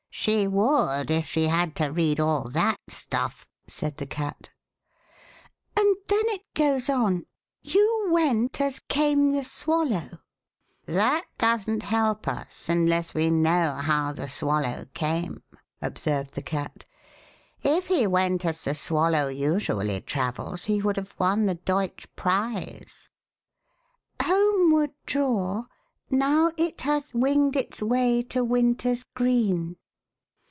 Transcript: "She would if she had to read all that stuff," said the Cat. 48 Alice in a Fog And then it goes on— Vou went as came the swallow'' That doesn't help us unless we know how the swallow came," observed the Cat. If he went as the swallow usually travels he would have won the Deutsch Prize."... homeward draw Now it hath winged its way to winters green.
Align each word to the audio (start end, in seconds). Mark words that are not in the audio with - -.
"She 0.23 0.45
would 0.45 1.09
if 1.09 1.25
she 1.25 1.47
had 1.47 1.73
to 1.77 1.87
read 1.87 2.19
all 2.19 2.47
that 2.49 2.77
stuff," 2.89 3.47
said 3.65 3.95
the 3.97 4.05
Cat. 4.05 4.51
48 5.75 5.77
Alice 5.77 5.77
in 5.77 5.81
a 5.81 5.81
Fog 5.81 5.81
And 5.81 6.09
then 6.09 6.35
it 6.35 6.53
goes 6.53 6.89
on— 6.89 7.25
Vou 7.65 8.09
went 8.11 8.59
as 8.61 8.79
came 8.81 9.31
the 9.31 9.43
swallow'' 9.43 10.19
That 10.85 11.23
doesn't 11.39 11.81
help 11.83 12.27
us 12.27 12.67
unless 12.69 13.13
we 13.15 13.31
know 13.31 13.73
how 13.75 14.11
the 14.11 14.27
swallow 14.29 14.85
came," 14.93 15.41
observed 15.81 16.35
the 16.35 16.43
Cat. 16.43 16.83
If 17.63 17.87
he 17.87 18.05
went 18.05 18.45
as 18.45 18.61
the 18.63 18.75
swallow 18.75 19.27
usually 19.29 20.01
travels 20.01 20.65
he 20.65 20.81
would 20.83 20.97
have 20.97 21.15
won 21.17 21.45
the 21.47 21.55
Deutsch 21.55 22.05
Prize."... 22.17 23.07
homeward 24.21 24.91
draw 25.07 25.63
Now 26.11 26.51
it 26.57 26.81
hath 26.81 27.15
winged 27.15 27.55
its 27.55 27.81
way 27.81 28.21
to 28.23 28.43
winters 28.43 29.03
green. 29.15 29.77